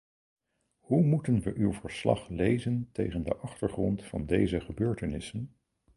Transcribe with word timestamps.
Hoe 0.79 1.01
moeten 1.03 1.41
we 1.41 1.53
uw 1.55 1.73
verslag 1.73 2.27
lezen 2.29 2.89
tegen 2.91 3.23
de 3.23 3.35
achtergrond 3.35 4.03
van 4.05 4.25
deze 4.25 4.59
gebeurtenissen? 4.59 5.55